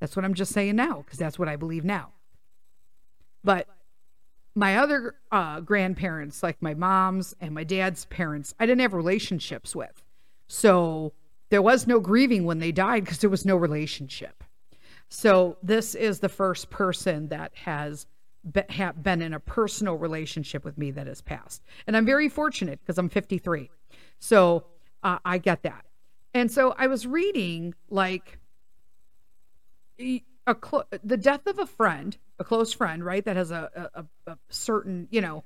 [0.01, 2.13] That's what I'm just saying now, because that's what I believe now.
[3.45, 3.69] But
[4.55, 9.77] my other uh, grandparents, like my mom's and my dad's parents, I didn't have relationships
[9.77, 10.03] with.
[10.47, 11.13] So
[11.51, 14.43] there was no grieving when they died because there was no relationship.
[15.11, 18.07] So this is the first person that has
[18.45, 21.63] been in a personal relationship with me that has passed.
[21.87, 23.71] And I'm very fortunate because I'm 53.
[24.19, 24.65] So
[25.03, 25.85] uh, I get that.
[26.35, 28.39] And so I was reading like
[29.99, 33.25] a cl- the death of a friend, a close friend, right?
[33.25, 35.45] That has a, a, a certain, you know,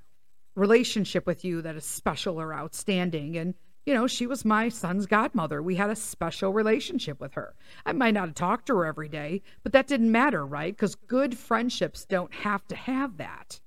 [0.54, 3.36] relationship with you that is special or outstanding.
[3.36, 5.60] And you know, she was my son's godmother.
[5.60, 7.54] We had a special relationship with her.
[7.84, 10.74] I might not have talked to her every day, but that didn't matter, right?
[10.74, 13.60] Because good friendships don't have to have that,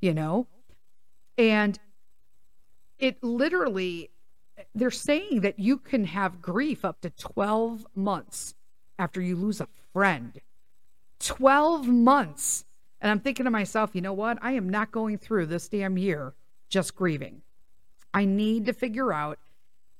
[0.00, 0.48] you know?
[1.38, 1.78] And
[2.98, 4.10] it literally,
[4.74, 8.54] they're saying that you can have grief up to 12 months
[8.98, 10.40] after you lose a friend.
[11.20, 12.64] 12 months.
[13.00, 14.38] And I'm thinking to myself, you know what?
[14.42, 16.34] I am not going through this damn year
[16.68, 17.42] just grieving.
[18.12, 19.38] I need to figure out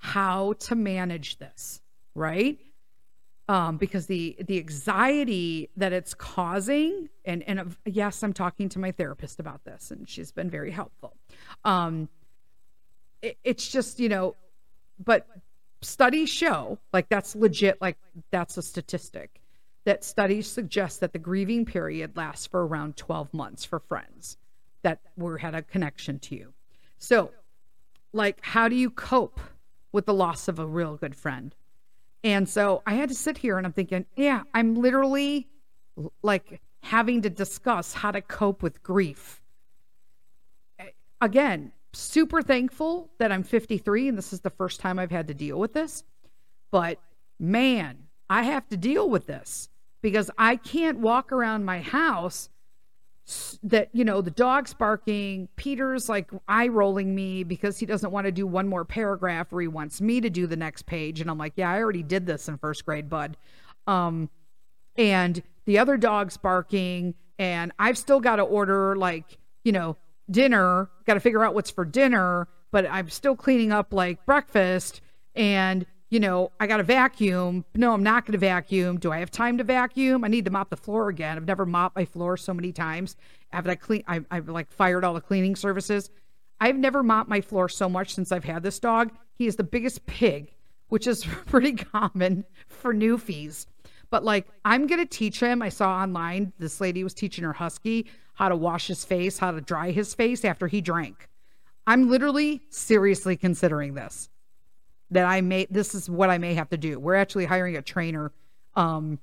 [0.01, 1.81] how to manage this,
[2.15, 2.59] right?
[3.49, 8.79] Um, because the the anxiety that it's causing, and and uh, yes, I'm talking to
[8.79, 11.17] my therapist about this, and she's been very helpful.
[11.65, 12.09] Um,
[13.23, 14.37] it, it's just you know,
[15.05, 15.27] but
[15.83, 17.99] studies show like that's legit, like
[18.31, 19.41] that's a statistic
[19.85, 24.37] that studies suggest that the grieving period lasts for around 12 months for friends
[24.83, 26.53] that were had a connection to you.
[26.99, 27.31] So,
[28.13, 29.41] like, how do you cope?
[29.93, 31.55] With the loss of a real good friend.
[32.23, 35.49] And so I had to sit here and I'm thinking, yeah, I'm literally
[36.23, 39.43] like having to discuss how to cope with grief.
[41.21, 45.35] Again, super thankful that I'm 53 and this is the first time I've had to
[45.35, 46.05] deal with this.
[46.71, 46.99] But
[47.39, 49.69] man, I have to deal with this
[50.03, 52.49] because I can't walk around my house
[53.63, 58.25] that you know the dog's barking peter's like eye rolling me because he doesn't want
[58.25, 61.31] to do one more paragraph where he wants me to do the next page and
[61.31, 63.37] i'm like yeah i already did this in first grade bud.
[63.87, 64.31] Um
[64.97, 69.97] and the other dog's barking and i've still got to order like you know
[70.31, 75.01] dinner got to figure out what's for dinner but i'm still cleaning up like breakfast
[75.35, 77.65] and you know, I got to vacuum.
[77.75, 78.99] No, I'm not going to vacuum.
[78.99, 80.25] Do I have time to vacuum?
[80.25, 81.37] I need to mop the floor again.
[81.37, 83.17] I've never mopped my floor so many times.
[83.53, 86.11] After I clean, I, I've like fired all the cleaning services.
[86.61, 89.13] I've never mopped my floor so much since I've had this dog.
[89.35, 90.53] He is the biggest pig,
[90.89, 93.67] which is pretty common for newfies.
[94.11, 95.63] But like, I'm going to teach him.
[95.63, 99.53] I saw online this lady was teaching her husky how to wash his face, how
[99.53, 101.29] to dry his face after he drank.
[101.87, 104.29] I'm literally seriously considering this
[105.11, 106.99] that I may this is what I may have to do.
[106.99, 108.33] We're actually hiring a trainer
[108.77, 109.19] um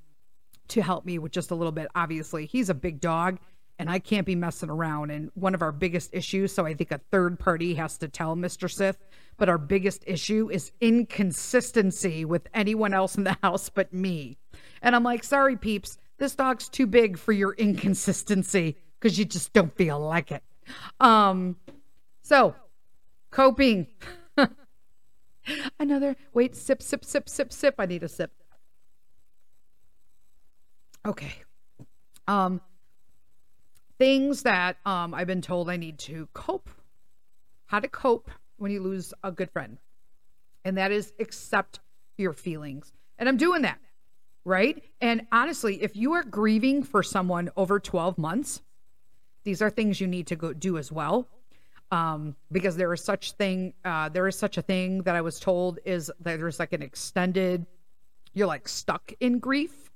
[0.68, 1.88] to help me with just a little bit.
[1.94, 3.38] Obviously, he's a big dog
[3.78, 5.10] and I can't be messing around.
[5.10, 8.36] And one of our biggest issues, so I think a third party has to tell
[8.36, 8.70] Mr.
[8.70, 8.98] Sith,
[9.36, 14.36] but our biggest issue is inconsistency with anyone else in the house but me.
[14.82, 19.52] And I'm like, sorry, peeps, this dog's too big for your inconsistency because you just
[19.52, 20.42] don't feel like it.
[21.00, 21.56] Um,
[22.22, 22.54] so
[23.30, 23.86] coping.
[25.80, 27.74] Another wait, sip, sip, sip, sip, sip.
[27.78, 28.32] I need a sip.
[31.06, 31.34] Okay.
[32.26, 32.60] Um
[33.98, 36.70] things that um I've been told I need to cope.
[37.66, 39.78] How to cope when you lose a good friend.
[40.64, 41.80] And that is accept
[42.16, 42.92] your feelings.
[43.18, 43.78] And I'm doing that.
[44.44, 44.82] Right?
[45.00, 48.62] And honestly, if you are grieving for someone over 12 months,
[49.44, 51.28] these are things you need to go do as well
[51.90, 55.40] um, because there is such thing uh, there is such a thing that I was
[55.40, 57.66] told is that there's like an extended
[58.34, 59.90] you're like stuck in grief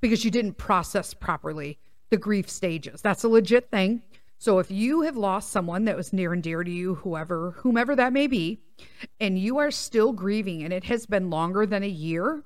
[0.00, 1.78] because you didn't process properly
[2.08, 3.02] the grief stages.
[3.02, 4.02] That's a legit thing.
[4.38, 7.94] So if you have lost someone that was near and dear to you, whoever whomever
[7.96, 8.60] that may be,
[9.20, 12.42] and you are still grieving and it has been longer than a year,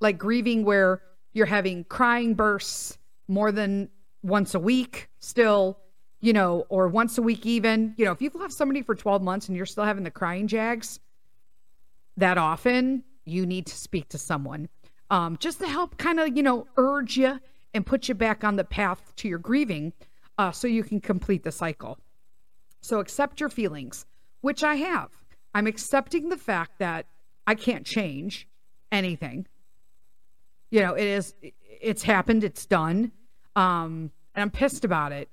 [0.00, 1.00] like grieving where
[1.32, 3.88] you're having crying bursts more than
[4.22, 5.78] once a week still
[6.24, 7.92] you know, or once a week even.
[7.98, 10.48] You know, if you've left somebody for 12 months and you're still having the crying
[10.48, 10.98] jags
[12.16, 14.70] that often, you need to speak to someone
[15.10, 17.38] um, just to help kind of, you know, urge you
[17.74, 19.92] and put you back on the path to your grieving
[20.38, 21.98] uh, so you can complete the cycle.
[22.80, 24.06] So accept your feelings,
[24.40, 25.10] which I have.
[25.54, 27.04] I'm accepting the fact that
[27.46, 28.48] I can't change
[28.90, 29.46] anything.
[30.70, 33.12] You know, it is, it's happened, it's done.
[33.56, 35.28] Um, and I'm pissed about it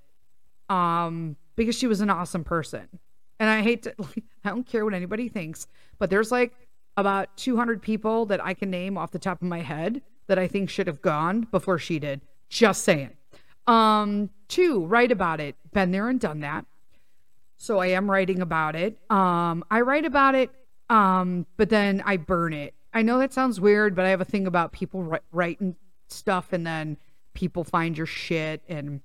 [0.71, 2.87] um, because she was an awesome person.
[3.39, 3.93] And I hate to,
[4.45, 5.67] I don't care what anybody thinks,
[5.99, 6.53] but there's like
[6.97, 10.47] about 200 people that I can name off the top of my head that I
[10.47, 12.21] think should have gone before she did.
[12.49, 13.11] Just saying.
[13.67, 15.55] Um, two, write about it.
[15.73, 16.65] Been there and done that.
[17.57, 18.97] So I am writing about it.
[19.09, 20.49] Um, I write about it,
[20.89, 22.73] um, but then I burn it.
[22.93, 25.75] I know that sounds weird, but I have a thing about people writing
[26.07, 26.97] stuff and then
[27.33, 29.01] people find your shit and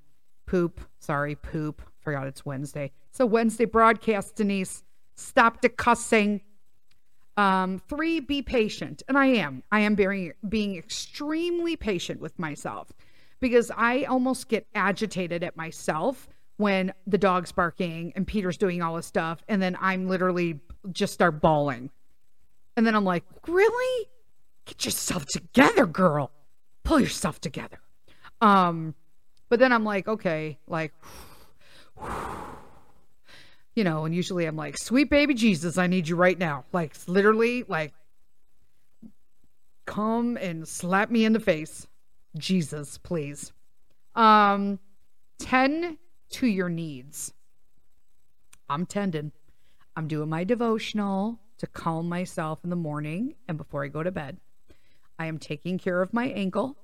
[0.47, 0.81] Poop.
[0.99, 1.83] Sorry, poop.
[2.01, 2.93] Forgot it's Wednesday.
[3.11, 4.85] So Wednesday broadcast, Denise.
[5.17, 6.41] Stop the cussing.
[7.37, 9.03] Um, three, be patient.
[9.09, 9.63] And I am.
[9.73, 12.93] I am being, being extremely patient with myself
[13.41, 18.97] because I almost get agitated at myself when the dog's barking and Peter's doing all
[18.97, 19.43] this stuff.
[19.49, 20.61] And then I'm literally
[20.93, 21.91] just start bawling.
[22.77, 24.09] And then I'm like, really?
[24.65, 26.31] Get yourself together, girl.
[26.85, 27.79] Pull yourself together.
[28.41, 28.95] Um,
[29.49, 30.93] but then I'm like, okay, like,
[33.75, 36.65] you know, and usually I'm like, sweet baby Jesus, I need you right now.
[36.73, 37.92] Like, literally, like,
[39.85, 41.87] come and slap me in the face.
[42.37, 43.53] Jesus, please.
[44.15, 44.79] Um,
[45.38, 45.99] tend
[46.31, 47.33] to your needs.
[48.69, 49.33] I'm tending.
[49.94, 54.11] I'm doing my devotional to calm myself in the morning and before I go to
[54.11, 54.38] bed.
[55.19, 56.77] I am taking care of my ankle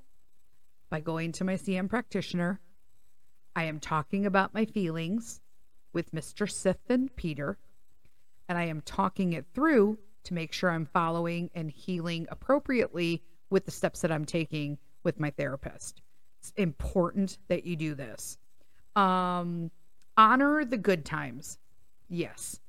[0.92, 2.60] by going to my CM practitioner.
[3.56, 5.40] I am talking about my feelings
[5.94, 6.48] with Mr.
[6.48, 7.56] Sith and Peter,
[8.46, 13.64] and I am talking it through to make sure I'm following and healing appropriately with
[13.64, 16.02] the steps that I'm taking with my therapist.
[16.40, 18.36] It's important that you do this.
[18.94, 19.70] Um,
[20.18, 21.56] honor the good times.
[22.10, 22.60] Yes,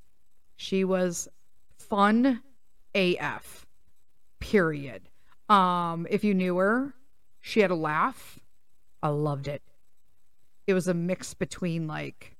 [0.56, 1.28] she was
[1.78, 2.42] fun
[2.96, 3.68] AF.
[4.40, 5.10] Period.
[5.50, 6.96] Um, if you knew her,
[7.46, 8.40] she had a laugh.
[9.04, 9.62] I loved it.
[10.66, 12.38] It was a mix between like,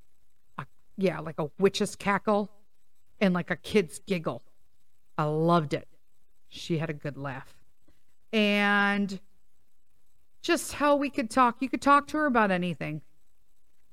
[0.58, 0.66] a,
[0.98, 2.50] yeah, like a witch's cackle
[3.20, 4.44] and like a kid's giggle.
[5.18, 5.90] I loved it.
[6.48, 7.54] She had a good laugh.
[8.32, 9.20] And
[10.42, 11.58] just how we could talk.
[11.60, 13.02] You could talk to her about anything.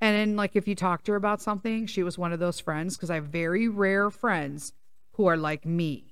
[0.01, 2.61] And then, like, if you talked to her about something, she was one of those
[2.61, 4.73] friends because I have very rare friends
[5.15, 6.10] who are like me.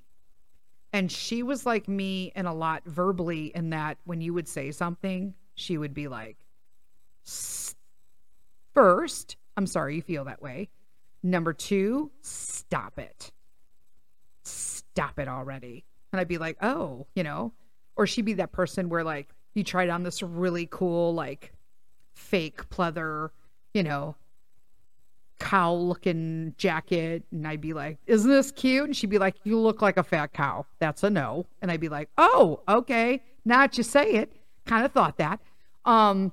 [0.92, 4.70] And she was like me in a lot verbally, in that when you would say
[4.70, 6.38] something, she would be like,
[8.74, 10.68] First, I'm sorry you feel that way.
[11.22, 13.32] Number two, stop it.
[14.44, 15.84] Stop it already.
[16.12, 17.52] And I'd be like, oh, you know,
[17.96, 21.52] or she'd be that person where like you tried on this really cool, like
[22.14, 23.30] fake pleather,
[23.74, 24.16] you know,
[25.38, 27.24] cow looking jacket.
[27.30, 28.84] And I'd be like, isn't this cute?
[28.84, 30.66] And she'd be like, you look like a fat cow.
[30.78, 31.46] That's a no.
[31.62, 33.22] And I'd be like, oh, okay.
[33.44, 34.32] Now that you say it,
[34.66, 35.40] kind of thought that.
[35.84, 36.32] Um,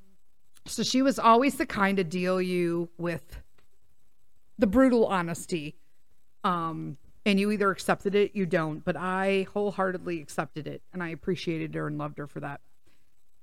[0.66, 3.42] so she was always the kind to deal you with
[4.58, 5.76] the brutal honesty.
[6.44, 8.84] Um, and you either accepted it, you don't.
[8.84, 12.62] But I wholeheartedly accepted it, and I appreciated her and loved her for that.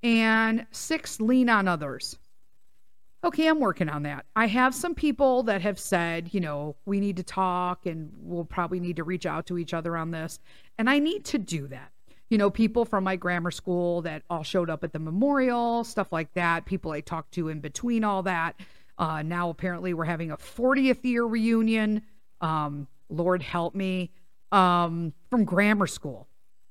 [0.03, 2.17] And six, lean on others.
[3.25, 4.27] Okay, I'm working on that.
[4.35, 8.45] I have some people that have said, you know, we need to talk and we'll
[8.45, 10.41] probably need to reach out to each other on this.
[10.77, 11.93] And I need to do that
[12.33, 16.11] you know, people from my grammar school that all showed up at the memorial, stuff
[16.13, 18.59] like that, people I talked to in between all that.
[18.97, 22.01] Uh, now, apparently, we're having a 40th year reunion.
[22.41, 24.13] Um, Lord help me.
[24.51, 26.27] Um, from grammar school.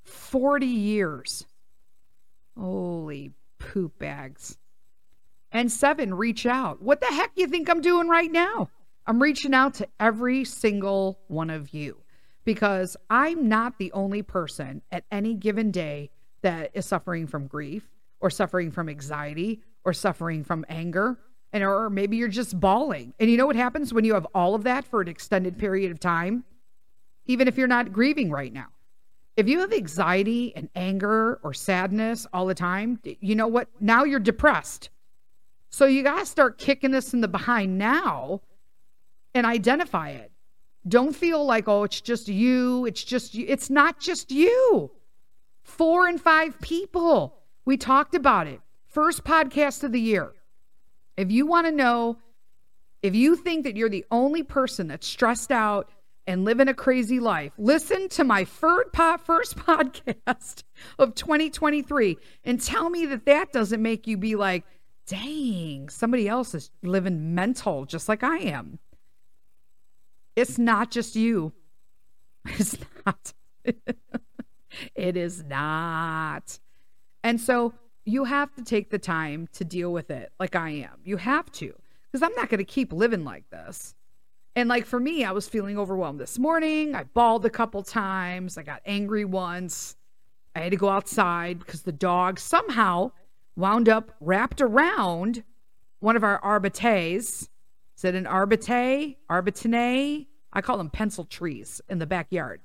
[0.06, 1.46] 40 years.
[2.58, 4.58] Holy poop bags.
[5.52, 6.82] And seven, reach out.
[6.82, 8.70] What the heck do you think I'm doing right now?
[9.06, 11.98] I'm reaching out to every single one of you
[12.46, 17.90] because I'm not the only person at any given day that is suffering from grief
[18.20, 21.18] or suffering from anxiety or suffering from anger
[21.54, 23.14] and or maybe you're just bawling.
[23.20, 25.92] And you know what happens when you have all of that for an extended period
[25.92, 26.46] of time?
[27.26, 28.68] Even if you're not grieving right now.
[29.38, 33.70] If you have anxiety and anger or sadness all the time, you know what?
[33.80, 34.90] Now you're depressed.
[35.72, 38.42] So you got to start kicking this in the behind now
[39.34, 40.32] and identify it.
[40.88, 42.86] Don't feel like, oh, it's just you.
[42.86, 43.46] It's just you.
[43.48, 44.92] It's not just you.
[45.64, 47.38] Four and five people.
[47.66, 48.60] We talked about it.
[48.88, 50.34] First podcast of the year.
[51.16, 52.18] If you want to know,
[53.02, 55.90] if you think that you're the only person that's stressed out
[56.28, 60.64] and living a crazy life, listen to my third po- first podcast
[61.00, 64.66] of 2023 and tell me that that doesn't make you be like,
[65.12, 68.80] dang, somebody else is living mental just like I am.
[70.38, 71.54] It's not just you.
[72.58, 73.34] It's not.
[74.96, 76.58] it is not.
[77.24, 77.74] And so
[78.06, 81.02] you have to take the time to deal with it like I am.
[81.04, 81.74] You have to,
[82.12, 83.94] because I'm not going to keep living like this.
[84.56, 86.96] And like for me, I was feeling overwhelmed this morning.
[86.96, 88.58] I bawled a couple times.
[88.58, 89.98] I got angry once.
[90.56, 93.12] I had to go outside because the dog somehow
[93.56, 95.44] wound up wrapped around
[96.00, 97.50] one of our arbites.
[97.98, 99.18] Is it an arbite?
[99.30, 100.28] Arbitine?
[100.54, 102.62] I call them pencil trees in the backyard.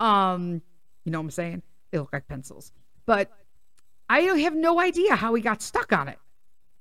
[0.00, 0.60] Um,
[1.04, 1.62] you know what I'm saying?
[1.90, 2.72] They look like pencils.
[3.06, 3.30] But
[4.08, 6.18] I have no idea how he got stuck on it.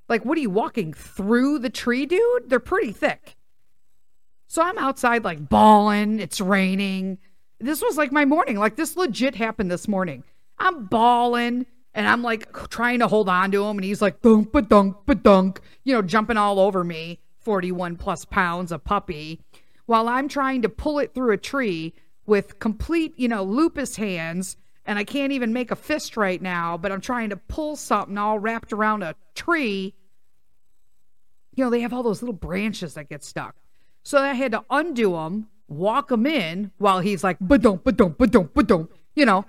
[0.10, 2.50] Like, what are you walking through the tree, dude?
[2.50, 3.36] They're pretty thick.
[4.48, 6.20] So I'm outside, like, bawling.
[6.20, 7.18] It's raining.
[7.60, 8.58] This was like my morning.
[8.58, 10.24] Like, this legit happened this morning.
[10.60, 11.66] I'm bawling
[11.96, 13.78] and I'm like trying to hold on to him.
[13.78, 17.20] And he's like, dunk, ba dunk, ba dunk, you know, jumping all over me.
[17.40, 19.40] 41 plus pounds, a puppy
[19.86, 21.94] while I'm trying to pull it through a tree
[22.26, 24.58] with complete, you know, lupus hands.
[24.86, 28.18] And I can't even make a fist right now, but I'm trying to pull something
[28.18, 29.96] all wrapped around a tree.
[31.56, 33.56] You know, they have all those little branches that get stuck.
[34.04, 38.52] So I had to undo them, walk them in while he's like, ba-dum, ba-dum, ba-dum,
[38.54, 39.46] ba-dum, you know,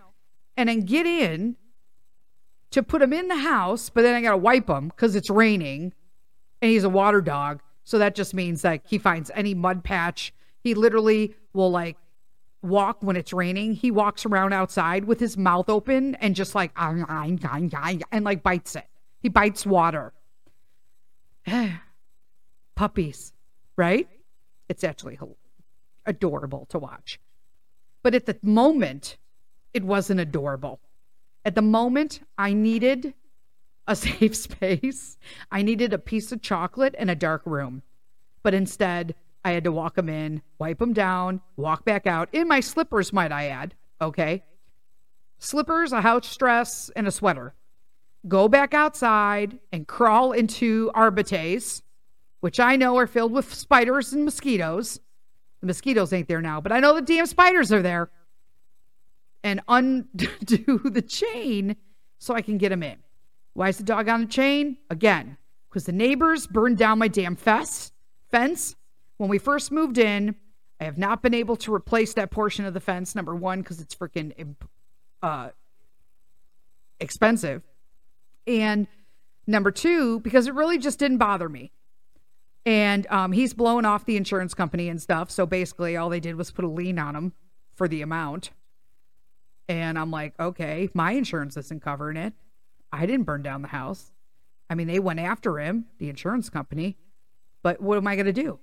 [0.57, 1.57] and then get in
[2.70, 3.90] to put him in the house.
[3.90, 5.92] But then I got to wipe him because it's raining
[6.62, 7.60] and he's a water dog.
[7.84, 10.34] So that just means like he finds any mud patch.
[10.62, 11.96] He literally will like
[12.62, 13.74] walk when it's raining.
[13.74, 18.86] He walks around outside with his mouth open and just like and like bites it.
[19.20, 20.12] He bites water.
[22.74, 23.32] Puppies,
[23.76, 24.08] right?
[24.68, 25.18] It's actually
[26.04, 27.20] adorable to watch.
[28.02, 29.16] But at the moment,
[29.72, 30.80] it wasn't adorable.
[31.47, 33.14] At the moment, I needed
[33.86, 35.16] a safe space.
[35.51, 37.82] I needed a piece of chocolate and a dark room.
[38.42, 42.49] But instead, I had to walk them in, wipe them down, walk back out in
[42.49, 43.74] my slippers, might I add.
[44.01, 44.42] Okay.
[45.38, 47.55] Slippers, a house dress, and a sweater.
[48.26, 51.82] Go back outside and crawl into Arbites
[52.40, 55.01] which I know are filled with spiders and mosquitoes.
[55.61, 58.11] The mosquitoes ain't there now, but I know the damn spiders are there.
[59.47, 61.76] And undo the chain
[62.18, 62.97] so I can get him in.
[63.55, 64.76] Why is the dog on the chain?
[64.90, 65.36] Again,
[65.70, 67.92] because the neighbors burned down my damn fence.
[68.28, 68.74] Fence.
[69.18, 70.34] When we first moved in,
[70.80, 73.14] I have not been able to replace that portion of the fence.
[73.14, 74.57] Number one, because it's freaking
[75.22, 75.51] uh,
[76.99, 77.62] expensive,
[78.49, 78.88] and
[79.47, 81.70] number two, because it really just didn't bother me.
[82.66, 85.30] And um, he's blown off the insurance company and stuff.
[85.30, 87.32] So basically, all they did was put a lien on him
[87.76, 88.51] for the amount.
[89.68, 92.32] And I'm like, okay, my insurance isn't covering it.
[92.92, 94.12] I didn't burn down the house.
[94.70, 96.96] I mean, they went after him, the insurance company.
[97.62, 98.58] But what am I going to do?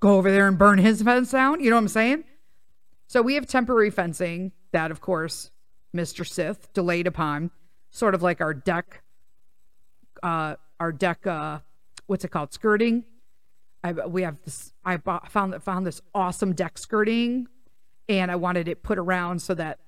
[0.00, 1.60] Go over there and burn his fence down?
[1.60, 2.24] You know what I'm saying?
[3.06, 5.50] So we have temporary fencing that, of course,
[5.94, 6.26] Mr.
[6.26, 7.50] Sith delayed upon,
[7.90, 9.02] sort of like our deck,
[10.22, 11.60] uh, our deck, uh,
[12.06, 13.04] what's it called, skirting.
[13.82, 14.72] I, we have this.
[14.84, 17.46] I bought, found found this awesome deck skirting,
[18.08, 19.78] and I wanted it put around so that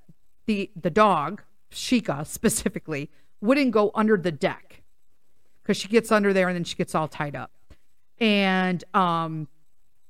[0.47, 4.83] the the dog Shika specifically wouldn't go under the deck
[5.63, 7.51] because she gets under there and then she gets all tied up.
[8.19, 9.49] And um,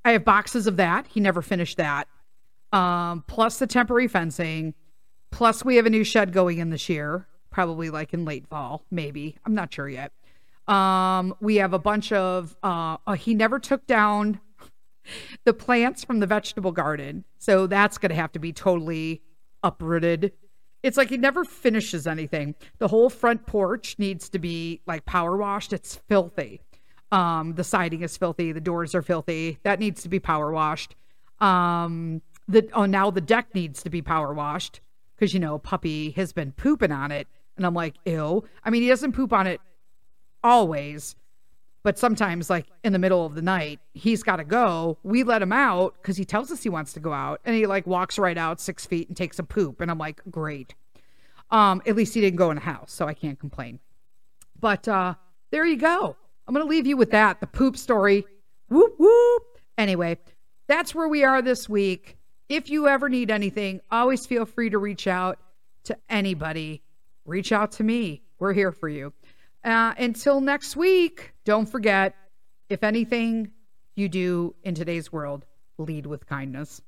[0.05, 1.07] I have boxes of that.
[1.09, 2.09] He never finished that.
[2.73, 4.75] Um, plus the temporary fencing.
[5.31, 8.85] Plus we have a new shed going in this year, probably like in late fall,
[8.91, 9.37] maybe.
[9.45, 10.13] I'm not sure yet.
[10.69, 12.57] Um, we have a bunch of.
[12.63, 14.41] Uh, uh, he never took down
[15.45, 19.23] the plants from the vegetable garden, so that's going to have to be totally
[19.67, 20.33] uprooted.
[20.83, 22.55] It's like he never finishes anything.
[22.79, 25.73] The whole front porch needs to be like power washed.
[25.73, 26.61] It's filthy.
[27.11, 28.53] Um, the siding is filthy.
[28.53, 29.59] The doors are filthy.
[29.65, 30.95] That needs to be power washed.
[31.41, 34.81] Um, the oh now the deck needs to be power washed
[35.17, 38.45] because you know puppy has been pooping on it, and I'm like, ew.
[38.65, 39.61] I mean, he doesn't poop on it
[40.45, 41.17] always,
[41.87, 44.99] but sometimes like in the middle of the night, he's got to go.
[45.05, 47.67] We let him out because he tells us he wants to go out, and he
[47.67, 50.75] like walks right out six feet and takes a poop, and I'm like, great.
[51.53, 53.79] Um, at least he didn't go in the house, so I can't complain.
[54.59, 55.15] But uh,
[55.53, 56.17] there you go.
[56.49, 57.39] I'm gonna leave you with that.
[57.39, 58.27] The poop story.
[58.69, 59.45] Whoop whoop.
[59.79, 60.19] Anyway,
[60.67, 62.17] that's where we are this week.
[62.49, 65.39] If you ever need anything, always feel free to reach out
[65.85, 66.83] to anybody.
[67.25, 68.23] Reach out to me.
[68.41, 69.13] We're here for you.
[69.67, 72.15] Uh, until next week, don't forget
[72.69, 73.51] if anything
[73.97, 75.45] you do in today's world,
[75.77, 76.81] lead with kindness.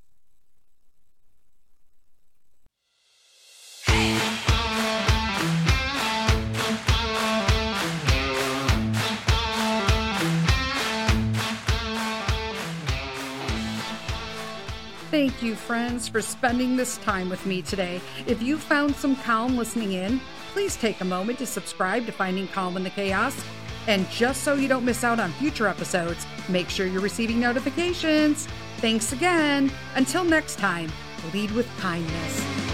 [15.10, 18.00] Thank you, friends, for spending this time with me today.
[18.28, 20.20] If you found some calm listening in,
[20.58, 23.44] please take a moment to subscribe to Finding Calm in the Chaos.
[23.86, 28.48] And just so you don't miss out on future episodes, make sure you're receiving notifications.
[28.78, 29.70] Thanks again.
[29.94, 30.90] Until next time,
[31.32, 32.67] lead with kindness.